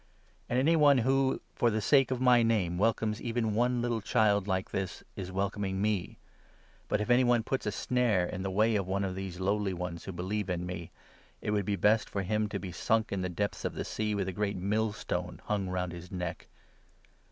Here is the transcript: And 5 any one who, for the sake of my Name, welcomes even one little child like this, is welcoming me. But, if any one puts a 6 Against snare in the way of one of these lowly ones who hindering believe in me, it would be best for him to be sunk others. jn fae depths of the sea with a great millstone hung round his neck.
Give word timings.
And 0.49 0.57
5 0.57 0.59
any 0.67 0.75
one 0.75 0.97
who, 0.97 1.41
for 1.55 1.69
the 1.69 1.79
sake 1.79 2.09
of 2.09 2.19
my 2.19 2.41
Name, 2.41 2.79
welcomes 2.79 3.21
even 3.21 3.53
one 3.53 3.83
little 3.83 4.01
child 4.01 4.47
like 4.47 4.71
this, 4.71 5.03
is 5.15 5.31
welcoming 5.31 5.79
me. 5.79 6.17
But, 6.87 7.01
if 7.01 7.11
any 7.11 7.23
one 7.23 7.43
puts 7.43 7.67
a 7.67 7.71
6 7.71 7.75
Against 7.81 7.87
snare 7.89 8.25
in 8.25 8.41
the 8.41 8.49
way 8.49 8.75
of 8.77 8.87
one 8.87 9.03
of 9.03 9.13
these 9.13 9.39
lowly 9.39 9.75
ones 9.75 10.03
who 10.05 10.11
hindering 10.11 10.15
believe 10.27 10.49
in 10.49 10.65
me, 10.65 10.89
it 11.39 11.51
would 11.51 11.65
be 11.65 11.75
best 11.75 12.09
for 12.09 12.23
him 12.23 12.49
to 12.49 12.57
be 12.57 12.71
sunk 12.71 13.13
others. 13.13 13.19
jn 13.19 13.21
fae 13.29 13.33
depths 13.35 13.63
of 13.63 13.75
the 13.75 13.85
sea 13.85 14.15
with 14.15 14.27
a 14.27 14.31
great 14.33 14.57
millstone 14.57 15.39
hung 15.45 15.69
round 15.69 15.91
his 15.91 16.11
neck. 16.11 16.47